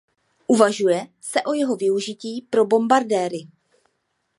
[0.47, 3.47] Uvažuje se o jeho využití pro bombardéry.